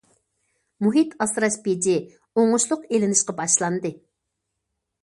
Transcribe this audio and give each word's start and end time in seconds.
مۇھىت 0.85 1.13
ئاسراش 1.25 1.57
بېجى 1.67 1.95
ئوڭۇشلۇق 2.39 2.89
ئېلىنىشقا 2.91 3.39
باشلاندى. 3.45 3.95